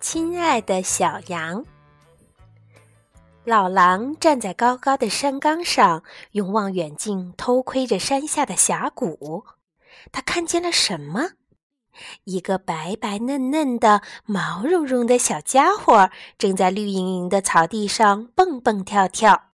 [0.00, 1.62] 亲爱的小羊，
[3.44, 6.02] 老狼站在高高的山岗上，
[6.32, 9.44] 用望远镜偷窥着山下的峡谷。
[10.10, 11.32] 他看见了什么？
[12.24, 19.50] 一个白白嫩嫩的、毛茸茸的小家伙正在绿莹莹的草地上蹦蹦跳跳。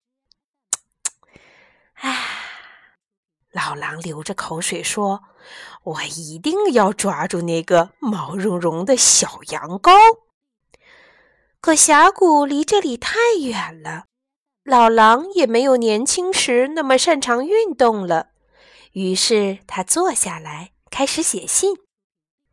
[1.94, 2.18] 唉，
[3.50, 5.22] 老狼流着口水说
[5.84, 9.90] ：“我一定要抓住那个毛茸茸的小羊羔。”
[11.64, 14.04] 可峡谷离这里太远了，
[14.64, 18.26] 老狼也没有年轻时那么擅长运动了。
[18.92, 21.74] 于是他坐下来，开始写信。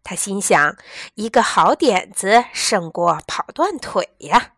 [0.01, 0.77] 他心想：
[1.15, 4.53] 一个好点子胜过跑断腿呀！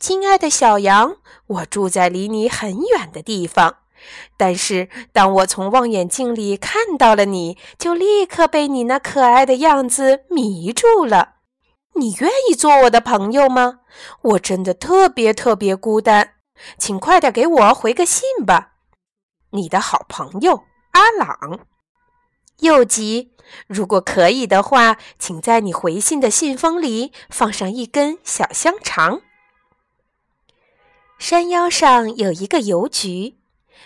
[0.00, 3.80] 亲爱的小羊，我住在离你很远的地方，
[4.38, 11.33] 但是当我从望远镜里看到了你，就立刻被你那可爱的样子迷住了。
[11.96, 13.80] 你愿意做我的朋友吗？
[14.22, 16.34] 我真的特别特别孤单，
[16.76, 18.72] 请快点给我回个信吧。
[19.50, 21.60] 你的好朋友阿朗。
[22.60, 23.32] 又急，
[23.66, 29.20] 如果可以的话，请在你回信的信封里放上一根小香肠。
[31.18, 33.38] 山腰上有一个邮局，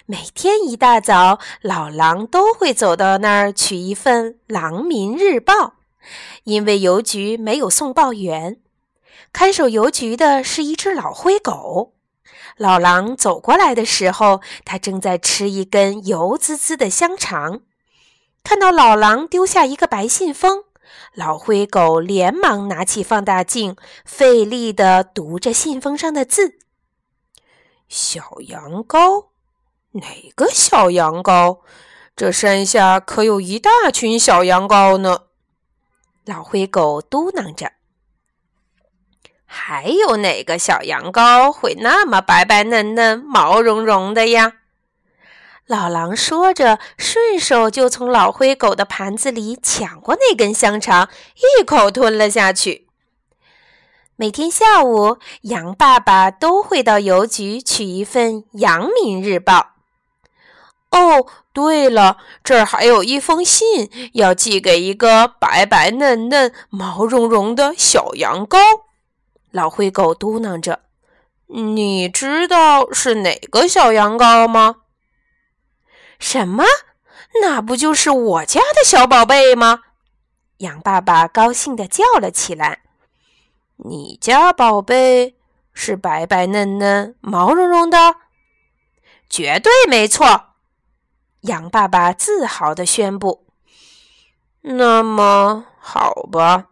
[0.06, 5.55] 每天一大早，老狼都会走到那儿取一份《狼民日报》。
[6.45, 8.61] 因为邮局没有送报员，
[9.33, 11.95] 看守邮局的是一只老灰狗。
[12.57, 17.61] 老狼走过来的时候，它正在吃一根油滋滋的香肠。
[18.43, 20.65] 看到老狼丢下一个白信封，
[21.15, 26.59] 老灰狗连忙拿起放大镜，费力地读着信封上的字
[27.89, 29.27] ：“小羊羔，
[29.93, 30.03] 哪
[30.34, 31.61] 个小羊羔？
[32.17, 35.25] 这山下可有一大群小羊羔呢。”
[36.28, 37.72] 老灰狗嘟囔着
[39.47, 44.56] ：“还有哪个小羊羔会那么白白嫩嫩、毛茸茸的呀？”
[45.65, 52.89] 老狼说着，顺手就从老灰狗的盘子里抢过那根香肠，一口吞了下去。
[54.16, 59.77] 每天下午，羊爸爸都会到邮局取一份《羊民日报》。
[60.91, 61.27] 哦，
[61.59, 68.59] 对了，这儿还有一封信要寄给一个白白嫩嫩、毛茸茸的小羊羔。
[69.51, 70.83] 老灰狗嘟囔着
[71.51, 74.77] ：“你知道是哪个小羊羔吗
[76.21, 76.63] ？”“什么？
[77.43, 79.81] 那不就是我家的小宝贝吗？”
[80.59, 82.83] 羊爸爸高兴地叫了起来
[83.85, 85.35] ：“你家宝贝
[85.73, 88.15] 是白白嫩嫩、毛茸茸的？
[89.29, 90.45] 绝对没错。”
[91.48, 93.47] 羊爸爸自豪地宣布
[94.60, 96.66] ：“那么好吧。”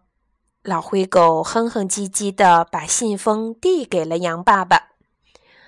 [0.62, 4.88] 老灰狗哼哼唧唧地把信封递给了羊爸爸。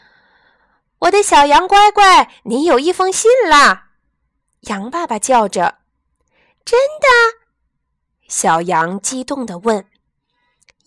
[1.00, 3.91] “我的小羊乖乖，你有一封信啦！”
[4.69, 5.78] 羊爸爸叫着。
[6.64, 7.06] “真的？”
[8.28, 9.86] 小羊激动地问。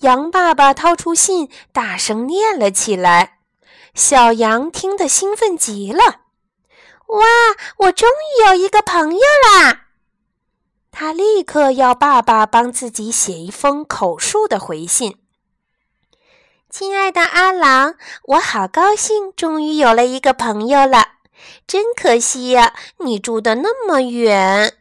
[0.01, 3.39] 羊爸爸掏出信，大声念了起来。
[3.95, 6.20] 小羊听得兴奋极了。
[7.11, 7.25] 哇！
[7.77, 9.87] 我终于有一个朋友啦！
[10.91, 15.17] 他立刻要爸爸帮自己写一封口述的回信。
[16.69, 21.15] 亲爱的阿郎，我好高兴，终于有了一个朋友了。
[21.67, 24.77] 真可惜呀，你住的那么远。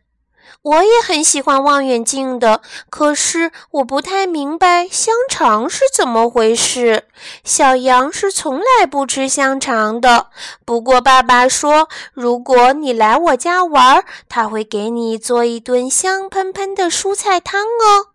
[0.63, 2.61] 我也很喜欢望远镜的，
[2.91, 7.05] 可是我不太明白香肠是怎么回事。
[7.43, 10.27] 小羊是从来不吃香肠的，
[10.67, 18.13] 不过爸爸说，如果你来我家玩，他会给你做一顿香喷喷的蔬菜汤哦。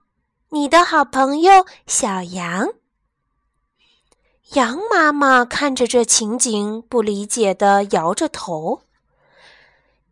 [0.50, 2.70] 你的好朋友小羊。
[4.54, 8.82] 羊妈妈看着这情景，不理解地摇着头。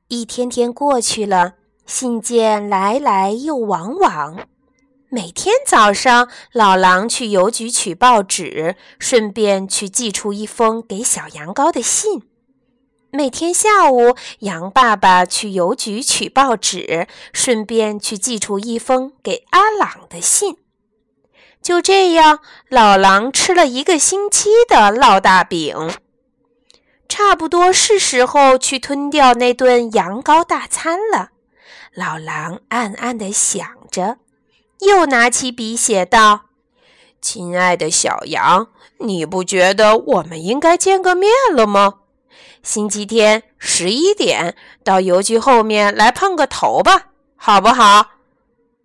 [0.07, 1.53] 一天天过去了。
[1.85, 4.47] 信件来来又往往，
[5.09, 12.21] 每天早上，老狼去邮局取报纸，顺便去寄出一封给小羊羔的信；
[13.11, 20.57] 每天下午，羊爸爸去邮局取报纸，顺便去寄出一封给阿朗的信。
[21.61, 22.39] 就这样，
[22.69, 25.91] 老狼吃了一个星期的烙大饼，
[27.09, 31.32] 差不多是时候去吞掉那顿羊羔大餐了。
[31.95, 34.17] 老狼暗暗地想着，
[34.79, 36.45] 又拿起笔写道
[37.21, 41.99] ：“亲爱的小羊，你不觉得我们应该见个面了吗？
[42.63, 48.07] 星期天十一点到邮局后面来碰个头吧，好不好？”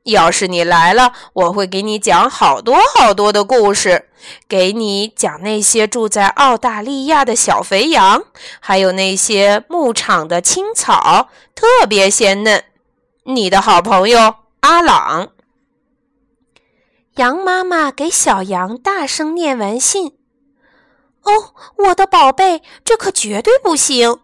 [0.05, 4.09] 要是你来了，我会给你讲好多好多的故事，
[4.49, 8.25] 给你讲那些住在澳大利亚的小肥羊，
[8.61, 12.65] 还有那些牧场的青草，特别鲜嫩。
[13.31, 15.33] 你的好朋友阿朗。
[17.17, 20.17] 羊妈妈给小羊大声念完信。
[21.25, 24.21] 哦，我的宝贝，这可绝对不行！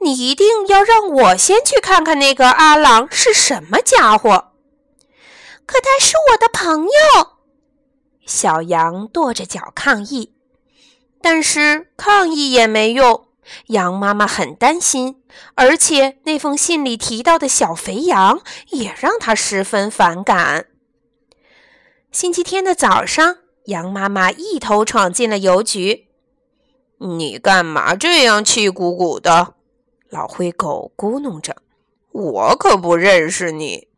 [0.00, 4.50] 你一定要让我先去看看那个阿朗是什么家伙。
[5.64, 7.36] 可他是我的朋友，
[8.26, 10.34] 小羊跺着脚抗议，
[11.22, 13.27] 但是抗议也没用。
[13.66, 15.22] 羊妈妈很担心，
[15.54, 18.40] 而且那封信里提到的小肥羊
[18.70, 20.66] 也让她十分反感。
[22.10, 26.08] 星期天的早上，羊妈妈一头闯进了邮局。
[27.00, 29.54] “你干嘛这样气鼓鼓的？”
[30.10, 31.56] 老灰狗咕哝着
[32.10, 33.88] ，“我可不认识你。”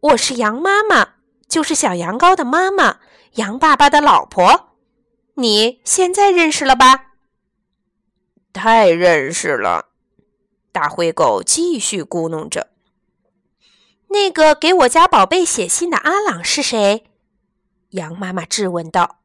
[0.00, 1.14] 我是羊妈妈，
[1.48, 2.98] 就是小羊羔的妈妈，
[3.32, 4.76] 羊爸爸的老婆。
[5.34, 7.07] 你现在认识了吧？
[8.58, 9.86] 太认识了。
[10.72, 12.66] 大灰狗继续咕哝着。
[14.08, 17.04] 那个给我家宝贝写信的阿朗是谁？
[17.90, 19.20] 羊妈妈质问道。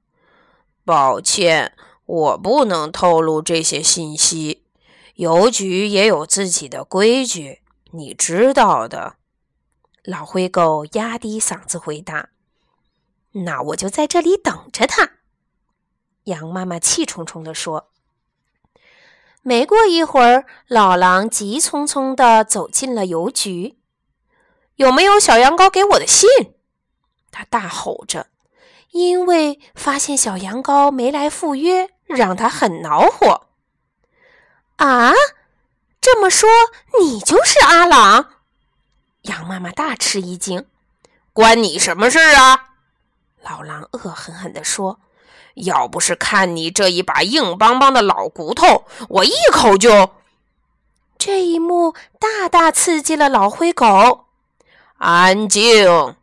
[0.85, 1.75] 抱歉，
[2.05, 4.63] 我不能透露这些信息。
[5.15, 9.15] 邮局也有自己的规矩，你知道的。
[10.03, 12.29] 老灰狗压低嗓子回答
[13.45, 15.13] ：“那我就在这里等着他。”
[16.25, 17.89] 羊妈妈气冲冲地说。
[19.45, 23.77] 没过一会儿，老狼急匆匆地走进了邮局。
[24.77, 26.29] “有没有小羊羔给我的信？”
[27.29, 28.27] 他大吼着，
[28.91, 33.47] 因为发现小羊羔没来赴约，让他很恼火。
[34.77, 35.11] “啊，
[35.99, 36.49] 这么说
[36.99, 38.29] 你就是阿朗？”
[39.23, 40.65] 羊妈妈大吃一惊
[41.33, 42.69] ，“关你什么事啊？”
[43.43, 45.01] 老狼恶狠狠地说
[45.55, 50.11] ，“要不是看你这一把硬邦邦的老骨头，我一口就……”
[51.17, 54.25] 这一幕大大刺激了老灰狗。
[54.97, 56.15] “安静！”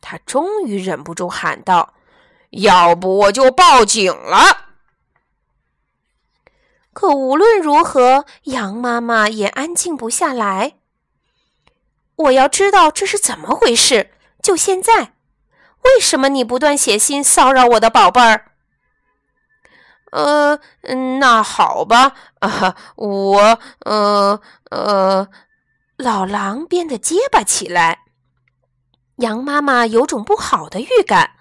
[0.00, 1.94] 他终于忍不住喊道
[2.50, 4.66] ，“要不我就报警了。”
[6.92, 10.74] 可无论如何，羊妈妈也安静不下来。
[12.16, 14.10] 我要知道这是怎么回事，
[14.42, 15.14] 就现在！
[15.84, 18.51] 为什么你不断写信骚扰我的宝贝儿？
[20.12, 20.58] 呃，
[21.20, 25.28] 那好吧，啊，我，呃，呃，
[25.96, 28.00] 老狼变得结巴起来。
[29.16, 31.32] 羊妈妈有种不好的预感。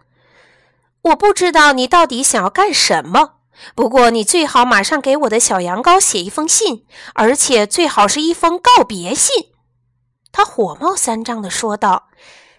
[1.01, 3.39] 我不知道你到底想要干什么，
[3.75, 6.85] 不过你最好马上给我的小羊羔写一封信，
[7.15, 9.51] 而且最好是一封告别信。
[10.31, 12.07] 他火冒三丈地说道。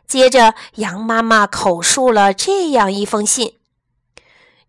[0.06, 3.60] 接着，羊妈妈口述了这样一封信：“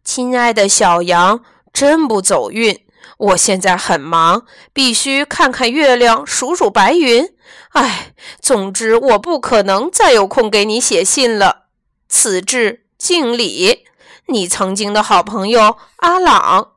[0.03, 2.85] 亲爱的小羊，真不走运。
[3.17, 7.33] 我现在很忙，必须看看月亮，数数白云。
[7.69, 11.67] 唉，总之，我不可能再有空给你写信了。
[12.09, 13.85] 此致敬礼，
[14.27, 16.73] 你曾经的好朋友阿朗。”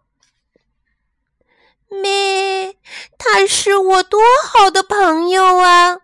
[1.89, 2.77] 咩，
[3.17, 5.99] 他是我多好的朋友啊！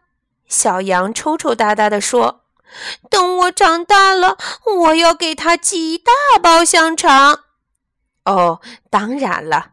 [0.48, 2.41] 小羊抽抽搭搭地说
[3.10, 4.36] ：“等我长大了，
[4.78, 6.12] 我要给他寄一大
[6.42, 7.40] 包香肠。”
[8.24, 8.60] 哦，
[8.90, 9.72] 当然了，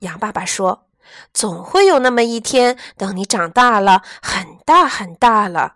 [0.00, 0.86] 羊爸爸说
[1.34, 5.74] ：“总会有那么一天，等你长大了，很大很大了。”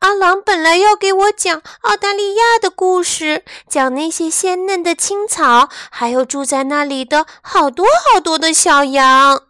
[0.00, 9.44] 阿郎本来要给我讲澳大利亚的故事，讲那些鲜嫩的青草，还有住在那里的好多好多的小羊。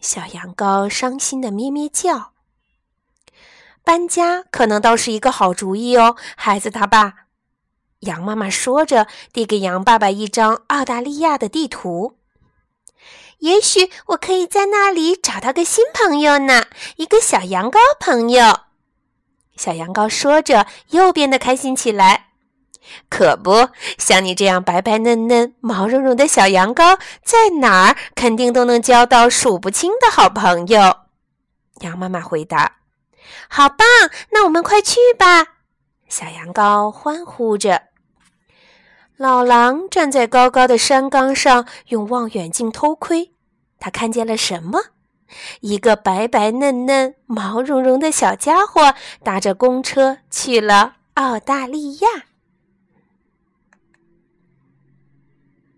[0.00, 2.32] 小羊羔伤心的咩咩叫。
[3.84, 7.14] 搬家可能倒是一个好主意哦，孩子他爸。
[8.00, 12.16] 羊妈妈说着，递给羊爸爸一张澳大利亚的地图。
[13.40, 18.60] 也许我可以在那里找到个新朋友呢，一个小羊羔朋友。
[19.56, 22.28] 小羊羔说着，又变得开心起来。
[23.10, 23.68] 可不
[23.98, 31.00] 像你这样白白嫩嫩、毛茸茸的小羊羔，在哪儿肯定都能交到数不清的好朋友。
[31.80, 32.78] 羊妈妈回答
[33.48, 33.86] ：“好棒！
[34.30, 35.46] 那我们快去吧！”
[36.08, 37.82] 小羊羔欢呼着。
[39.16, 43.32] 老狼站在高高的山岗上，用望远镜偷窥。
[43.78, 44.80] 他看见了什么？
[45.60, 52.08] 一个白白嫩嫩、毛茸茸的小家伙，搭着公车去了澳大利亚。